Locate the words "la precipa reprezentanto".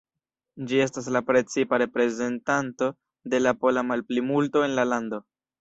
1.17-2.89